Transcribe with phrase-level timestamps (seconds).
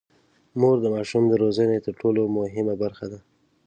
[0.59, 3.19] مور د ماشوم د روزنې تر ټولو مهمه برخه ده.